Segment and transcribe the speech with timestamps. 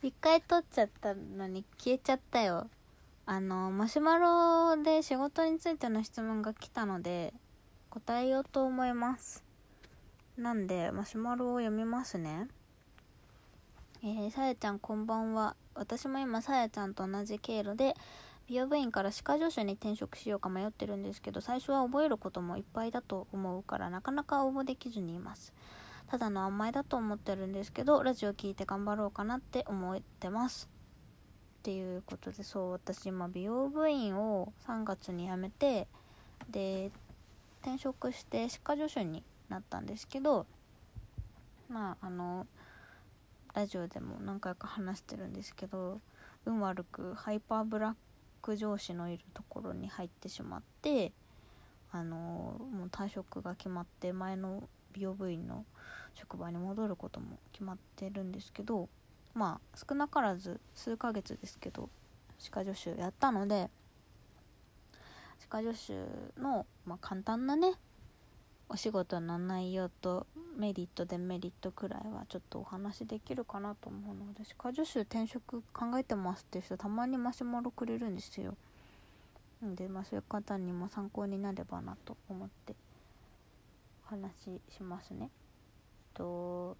[0.00, 2.68] 一回撮っちゃったのに消えちゃったよ。
[3.26, 7.34] あのマシュマロで仕事についての質問が来たので
[7.90, 9.44] 答えようと思います。
[10.36, 12.46] なんでマシュマロを読みますね。
[14.04, 15.56] えー、さやちゃんこんばんは。
[15.74, 17.96] 私も今さやちゃんと同じ経路で
[18.46, 25.52] 美容部員から歯科助手に転職しようか迷ってるんですけど最初は覚えることもいっぱいだと思うからなかなか応募できずにいます。
[26.10, 30.68] ただの甘えだと思ってるんですけどラジオ聞いて頑張ろうかなって思ってます。
[31.58, 35.86] っていうことでそう私今美容部員を3月に辞めて
[36.48, 36.90] で
[37.60, 40.46] 転職して歯科助手になったんですけど
[41.68, 42.46] まああの
[43.52, 46.00] ラジオでも何回か話してるんですけど
[46.46, 47.94] 運悪くハイパーブラッ
[48.40, 51.12] ク上司のいるところに入ってしまって
[51.90, 55.66] あのもう退職が決まって前の美容部員の
[56.18, 58.88] 職場に戻ることも決まってるんですけど
[59.34, 61.88] まあ少なからず数ヶ月ですけど
[62.38, 63.70] 歯科助手やったので
[65.38, 67.74] 歯科助手の、まあ、簡単なね
[68.68, 78.56] お仕事の内容とメリットデメリットくらいはちょっとお話できるかなと思うので歯科助手転職考えてますっていう人たまにマシュマロくれるんですよ。
[79.62, 82.74] でまあそういう方にも参考になればなと思って
[84.06, 85.30] お話ししますね。
[86.18, 86.76] と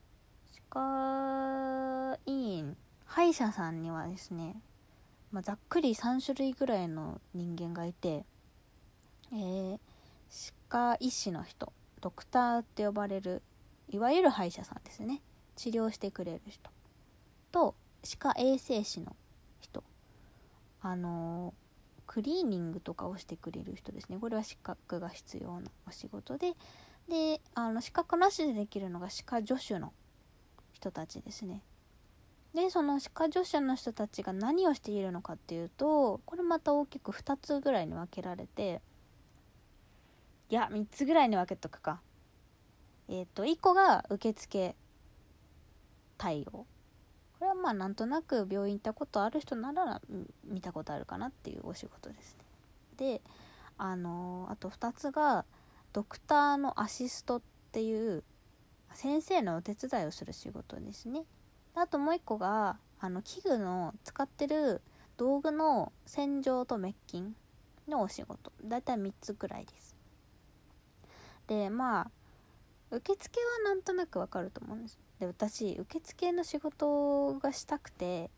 [0.52, 4.60] 歯科医院歯医者さんにはですね、
[5.30, 8.26] まあ、ざっくり3種類ぐらいの人間がいて、
[9.32, 9.78] えー、
[10.28, 13.42] 歯科医師の人ドクターって呼ばれる
[13.88, 15.22] いわゆる歯医者さんですね。
[15.56, 16.70] 治療してくれる人。
[17.50, 19.16] と歯科衛生士の
[19.60, 19.82] 人。
[20.82, 21.54] あの
[22.06, 24.18] クリーニングとかをしてくれる人ですね。
[24.18, 26.54] これは資格が必要なお仕事で
[27.08, 29.92] であの資格なしでできるのが歯科助手の
[30.72, 31.62] 人たちですね。
[32.54, 38.80] でその歯科助手の人たちが何をしているのかっていうとこれまた大きく2つぐらいに分けられて
[40.50, 42.00] いや3つぐらいに分けとくか。
[43.08, 44.76] えっ、ー、と1個が受付
[46.18, 46.66] 対応。
[47.38, 50.02] これはまあなんとなく病院行ったことある人なら
[50.44, 52.44] 見たことあるかなっていうお仕事ですね。
[52.96, 53.22] で
[53.78, 55.44] あのー、あと2つが
[55.92, 58.22] ドクターのアシストっていう
[58.92, 61.24] 先生のお手伝いをする仕事ですね。
[61.74, 64.82] あともう一個があの器具の使ってる
[65.16, 67.34] 道具の洗浄と滅菌
[67.88, 68.52] のお仕事。
[68.64, 69.96] だいたい3つくらいです。
[71.46, 72.10] でまあ
[72.90, 74.98] 受付はなんとなくわかると思うんです。
[75.20, 78.30] で私受付の仕事がしたくて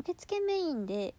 [0.00, 1.14] 受付メインで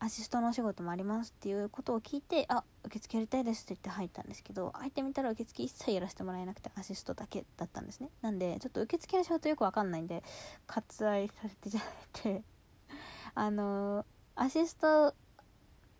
[0.00, 8.10] アシストのお仕事もありますっていうことを聞いてあ受付やりたいですって言って入ったんですけど入ってみたら受付一切やらせてもらえなくてアシストだけだったんですね。
[8.22, 10.22] なんでちょっと受付の仕事よくわかんないんで
[10.66, 12.42] 割愛させていただいて
[13.34, 15.14] あのアシスト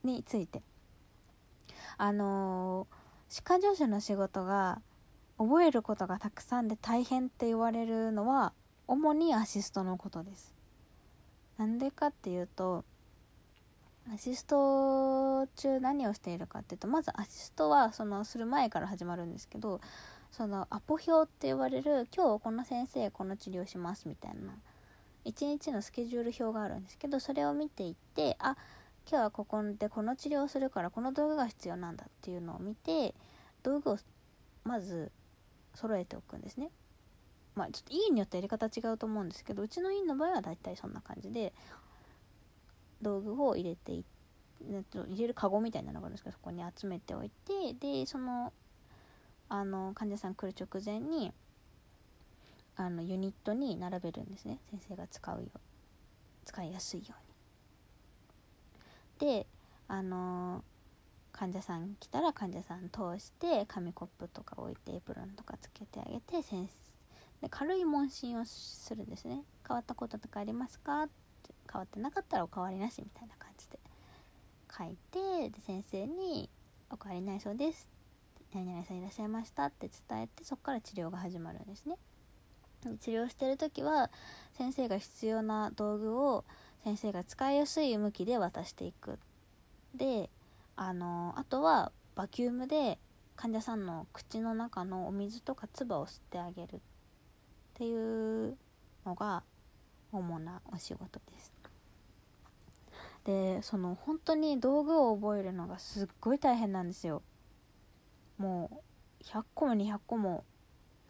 [0.04, 0.62] について。
[2.00, 2.86] あの
[3.28, 4.80] 歯科助手の仕事が
[5.36, 8.52] 覚えることがたくさんで大変って言われるのは
[8.86, 10.54] 主にアシストのことです。
[11.58, 12.84] なんでかっていうと
[14.12, 19.80] アシスト中何をしているかっていうとまずアシストはそのする前から始まるんですけど
[20.30, 24.54] そのアポ表って言われる今日この先生この治療しますみたいな。
[25.24, 28.56] 一日のスケジュール表があるんですけどそれを見ていってあ
[29.10, 33.14] 今日はここでこの治療をするからこの道具が必要なんだっていうのを見て
[33.62, 33.98] 道具を
[34.64, 35.12] まず
[35.74, 36.70] 揃えておくんですね。
[37.54, 41.52] まあちょっと医院によってやり方違うと思うんですけどうちの院の場合はだいたいそんな感じで
[43.02, 44.04] 道具を入れてい
[44.60, 44.84] 入
[45.16, 48.52] れるカゴみたいなのがあるんですけどそこに集めておいてでその
[49.48, 51.32] あの患者さん来る直前に
[52.76, 54.58] あのユニットに並べるんですね。
[54.70, 55.48] 先生が使うよ
[56.44, 57.14] 使いやすいよ
[59.20, 59.30] うに。
[59.32, 59.46] で
[59.86, 60.64] あの
[61.32, 69.44] 患者さん来たら患者さん通して紙コップとか置いてエプロンとかつけてあげて先生で軽い問診をするんですね。
[69.66, 71.04] 変わったこととかありますか？
[71.04, 71.27] って
[71.70, 73.78] 変わってなかったらお変わりなしみたいな感じで
[74.76, 76.48] 書いてで先生に
[76.90, 77.88] 「お変わりないそうです」
[78.54, 81.98] 「何々さんいらっしゃいました」って伝えてそこから治療が始まるんですね。
[83.00, 84.10] 治療してる時は
[84.52, 86.44] 先生が必要な道具を
[86.84, 89.18] 先生が使いやすい向きで渡していく
[89.94, 90.30] で
[90.76, 92.98] あのあとはバキュームで
[93.34, 96.78] 患者さんの口の中のお水とか唾を吸ってあげるっ
[97.74, 98.56] ていう
[99.04, 99.42] のが
[100.12, 101.52] 主なお仕事です
[103.24, 107.22] でその本当に道具を覚えるのがすっごい大変なんですよ。
[108.38, 108.82] も
[109.20, 110.44] う100個も200個も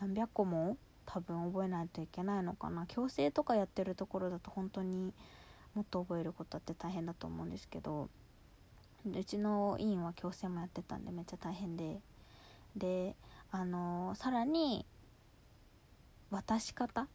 [0.01, 0.77] 何百個も
[1.07, 2.85] 多分覚えないといけないのかな。
[2.85, 5.13] 矯正とかやってるところだと本当に
[5.75, 8.09] もっと覚えることって大変だと思うんですけど
[9.07, 12.01] うちの委員は矯正もやってたんでめっちゃ大変で。
[12.77, 13.17] で
[13.51, 14.85] あのさらに
[16.31, 17.09] 渡し方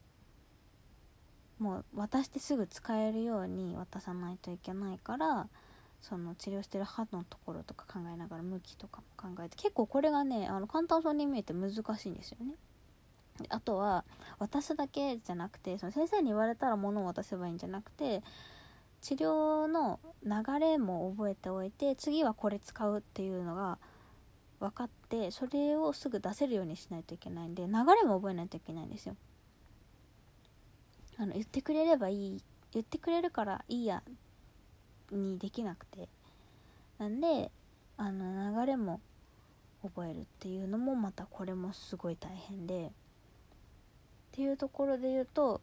[1.59, 5.47] もう渡してすぐ使えるように渡さないといけないから
[6.01, 12.55] その治療してる歯のところとか考えながら向きとかも考えて結構これがねあの簡単そうに見えて難しいんですよね。
[13.49, 14.03] あとは
[14.37, 18.21] 渡すだけじゃなくてその先生に言われたら物を渡せばいいんじゃなくて
[19.01, 23.79] 治療の流れも覚えておいて次はこれ使うっていうのが
[24.59, 29.15] 分かってそれをすぐ出せるようにしないといけないんで流れも覚えないといけないんですよ。
[31.17, 34.03] あの言ってくれればいい言ってくれるからいいや
[35.11, 36.09] にできなくて。
[36.99, 37.51] なんで
[37.97, 39.01] あの流れも
[39.81, 42.87] 覚えるっていうのもまたこれもすごい大変で。
[42.87, 42.91] っ
[44.31, 45.61] ていうところで言うと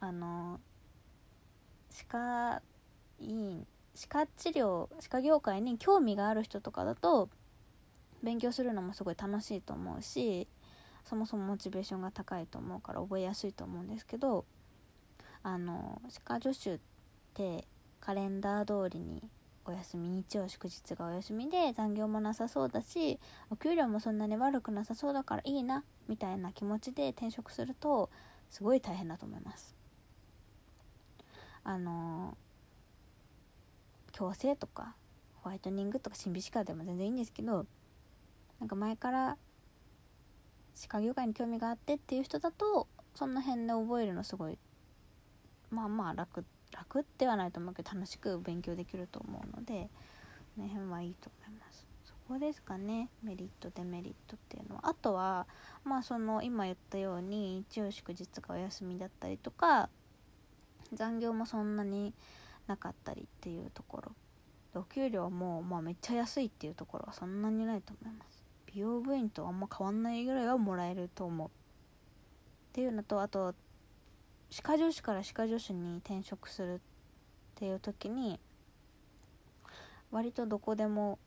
[0.00, 0.58] あの
[1.90, 2.62] 歯科
[3.20, 7.28] 医院歯科治療歯科業界に興味がある人とかだと
[8.20, 10.48] 勉強するのもすごい楽しいと思うし
[11.04, 14.44] そもそもモチベーションが高いと思うから覚えやすいと思うんですけど
[15.44, 16.78] あの歯科助手っ
[17.34, 17.66] て
[18.00, 19.22] カレンダー通りに
[19.66, 23.18] お休み日曜祝日がお休みで残業もなさそうだし
[23.50, 28.10] お給料もそんなに悪くなさそうだからいいなみたいな気持ちで転職すると
[28.50, 29.74] すごい大変だと思います。
[31.62, 32.36] あの
[34.12, 34.94] 矯正とか
[35.36, 37.66] ホワイトニングとか審美歯科でも全然いいんですけど
[38.60, 39.36] なんか前から
[40.74, 44.58] 歯科業界に興味があってっていう人だとその辺で覚えるのすごい
[45.74, 49.88] まあまあ楽楽ではないと思うけど楽しく勉強できると思うので
[50.56, 51.86] この辺はいいと思います。
[52.04, 53.10] そこですかね。
[53.22, 54.88] メリットデメリットっていうのは。
[54.88, 55.46] あとは
[55.84, 59.88] まあその今言ったように日曜祝日がお休みだったりとか
[60.92, 62.14] 残業もそんなに
[62.66, 64.12] なかったりっていうところ。
[64.76, 68.42] お給料もまあめっちゃ安いっていうところはそんなにないと思います。
[68.66, 71.48] 美容部員とあんま変わんないぐらいはもらえると思う。
[71.48, 71.50] っ
[72.72, 73.54] ていうのとあと
[74.54, 76.78] 歯科助手から歯科助手に転職するっ
[77.56, 78.38] ていう時に
[80.12, 81.18] 割とどこでも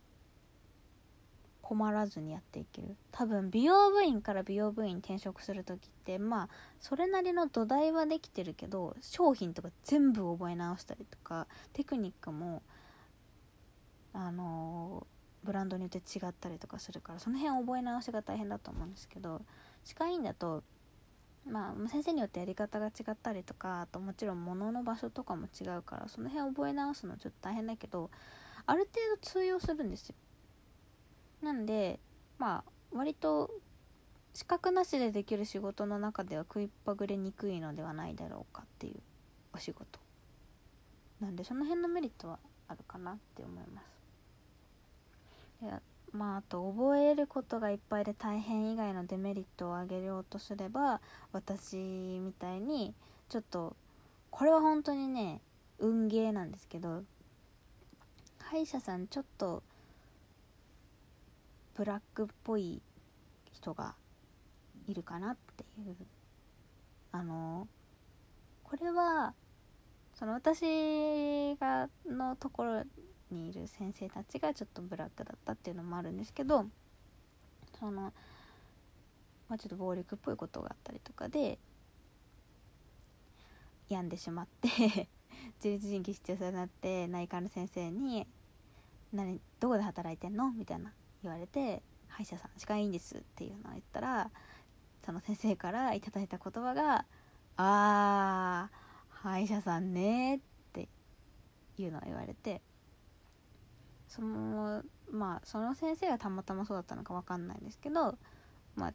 [1.61, 2.95] 困らずにやっていける。
[3.11, 12.61] 多分美容部員から美容部員転職する時ってまあそれなりの土台はできてるけど商品とか全部覚え直したりとかテクニックも
[14.13, 15.05] あの
[15.43, 19.41] ブランドによって違ったりとかするからその辺覚え直しが大変だと思うんですけど
[19.83, 20.63] 歯科医院だと
[21.49, 28.09] まあ先生によってやり方が違ったりとかあともちろん物の場所とかも違うからその辺覚え直すのちょっと大変だけど
[28.65, 30.15] ある程度通用するんですよ。
[31.41, 31.99] なんで
[32.37, 33.49] まあ割と
[34.33, 38.99] 資格なしでできる仕事の中では食いっぱぐれにくいのではないだろうかっていう
[39.53, 39.99] お仕事。
[41.19, 43.85] なんでその辺のメリットはあるかなって思います。
[46.11, 51.01] まああと覚えることがいっぱいで大変以外のデメリットを挙げようとすれば
[51.31, 52.93] 私みたいに
[53.29, 53.75] ちょっと
[54.31, 55.41] これは本当にね
[55.79, 57.03] 運ゲーなんですけど
[58.39, 59.61] 歯医者さんちょっと
[61.75, 62.81] ブラックっぽい
[63.51, 63.95] 人が
[64.87, 65.95] いるかなっていう。
[67.11, 67.67] あの
[68.63, 69.33] これは
[70.13, 72.83] その私がのところ
[73.31, 76.65] にいる先生たちがちょっとブラックだったっていうのもあるんですけど
[77.79, 78.13] その、
[79.49, 81.59] まあ、ちょっと暴力っぽいことがあったりとかで
[83.89, 85.07] 病んでしまって
[85.63, 88.27] 自律神経失調症になって内科の先生に
[89.13, 90.93] 「何どこで働いてんの?」みたいな
[91.23, 94.31] 言われて「歯医者さん歯科医院です」っていうのを言ったら
[95.05, 97.05] その先生からいただいた言葉が
[97.57, 100.39] 「あー歯医者さんね」っ
[100.73, 100.89] て
[101.77, 102.61] いうのを言われて
[104.07, 108.17] そのまあその先生がたまたまそうだったのか分かんないんですけど
[108.75, 108.93] まあ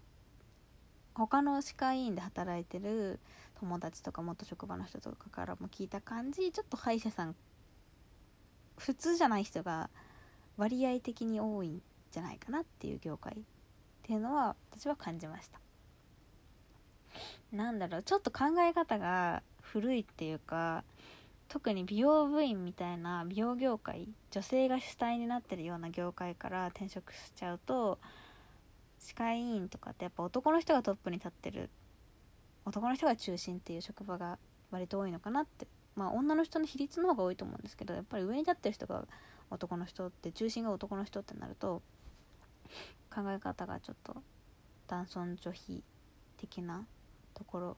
[1.15, 3.21] 他の歯科医院で働いてる
[3.61, 7.35] 友達とか元職場の人とかからも聞いた感じちょっと歯医者さん
[8.79, 9.91] 普通じゃない人が
[10.57, 13.37] 割合的に多いんじゃないかなっていう業界っ
[14.03, 15.61] ていうのは私は感じました。
[17.53, 20.85] なんだろうちょっと考え方が古いっていうか
[21.53, 27.99] 特に美容部員みたいな美容業界女性が主体になってるような業界から転職しちゃうと
[28.99, 31.69] 歯科医院とかってやっぱ男の人がトップに立ってる
[32.65, 34.39] 男の人が中心っていう職場が
[34.71, 39.05] 割と多いのかなってまあ女の人の比率の方が多いと思うんですけどやっぱり上に立ってる人が
[39.51, 41.83] 男の人って中心が男の人ってなると
[43.15, 44.17] 考え方がちょっと
[44.89, 45.83] 男尊女卑
[46.39, 46.87] 的な
[47.35, 47.77] ところ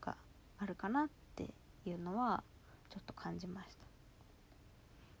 [0.00, 0.16] が
[0.58, 1.50] あるかなって
[1.84, 2.44] いうのは
[2.90, 3.76] ちょっと感じまし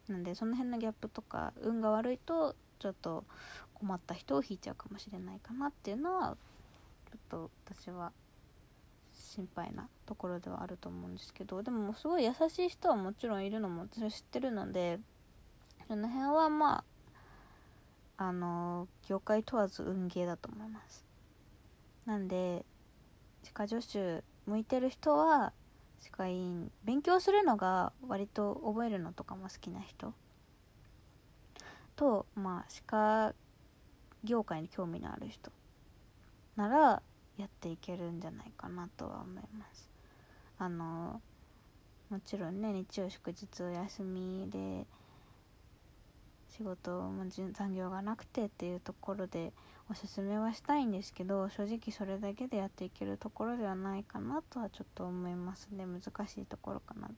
[0.06, 0.12] た。
[0.12, 3.24] なんでその辺のギャップとか運が悪いとちょっと
[3.74, 6.36] 困った人を引いちゃうかもしれないかなっていうのは
[7.10, 8.12] ちょっと私は
[9.12, 15.00] 心配なところではあると思うんですけどでもすごい優しい人はもちろんいるのも私は知ってるので
[15.88, 16.84] その辺はまあ
[18.18, 21.04] あの業界問わず運ゲーだと思います。
[22.06, 22.64] なんで
[23.42, 25.52] 歯科助手向いてる人は
[26.00, 30.12] 歯科医院勉強するのが割と覚えるのとかも好きな人
[31.96, 33.34] とまあ歯科
[34.24, 35.50] 業界に興味のある人
[36.56, 37.02] なら
[37.36, 39.88] やっていけるんじゃないかなとは思います。
[40.58, 41.20] あの
[42.08, 44.86] もちろんね日曜祝日お休みで
[46.56, 49.52] 仕事も残業がなくてっていうところで
[49.90, 55.68] おすすめはしたいんですけど正直それだけでやっていけるところではないかなとはちょっと思います。
[55.70, 57.16] ね難しいところかなって。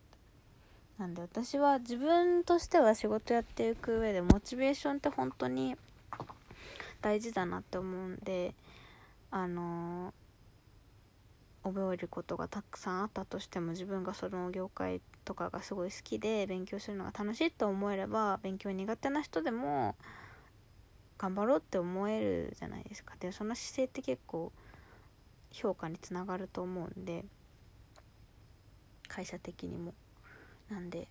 [0.99, 5.77] なんで私は自分としては仕事やっていく上でモチベーションって本当に
[7.01, 8.53] 大事だなって思うんで
[9.31, 10.13] あの
[11.73, 19.95] 覚えることがたくさんあったとしても自分がその業界とかがすごい好きで勉強するのが楽しいと思えれば勉強苦手な人でも
[21.19, 23.15] 頑張ろうって思えるじゃないですか。
[23.19, 24.53] でその姿勢って結構
[25.51, 27.25] 評価につながると思うんで
[29.09, 29.95] 会社的にも。
[30.69, 31.09] なんで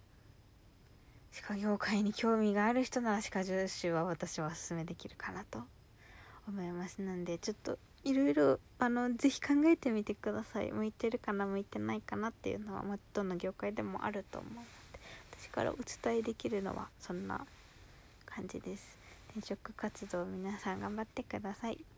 [1.31, 5.63] 歯科業界に興味がある人なら歯科助手は私はおすすめできるかなと
[6.47, 7.01] 思います。
[7.01, 10.71] なんでちょっといろいろあのぜひ考えてみてください。
[10.71, 14.67] 向いてるかな向いてないかなっていうのは、まあ、どの業界でもあると思うので
[15.39, 17.45] 私からお伝えできるのはそんな
[18.25, 18.97] 感じです。
[19.31, 21.96] 転職活動皆さん頑張ってください。